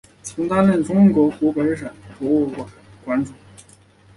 [0.23, 2.67] 曾担任中国湖北省博物馆
[3.05, 3.35] 馆长。